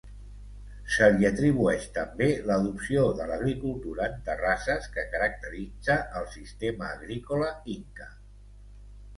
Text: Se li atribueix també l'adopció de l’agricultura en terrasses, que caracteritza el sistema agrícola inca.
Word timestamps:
Se 0.93 1.09
li 1.17 1.27
atribueix 1.27 1.83
també 1.97 2.29
l'adopció 2.51 3.03
de 3.19 3.27
l’agricultura 3.33 4.07
en 4.13 4.15
terrasses, 4.31 4.89
que 4.97 5.05
caracteritza 5.13 5.99
el 6.23 6.29
sistema 6.39 6.91
agrícola 6.97 7.53
inca. 7.77 8.11